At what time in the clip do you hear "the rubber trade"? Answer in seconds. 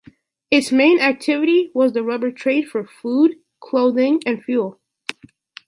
1.93-2.67